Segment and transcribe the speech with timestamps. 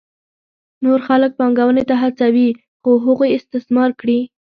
[0.83, 2.47] نور خلک پانګونې ته هڅوي
[2.81, 4.19] څو هغوی استثمار کړي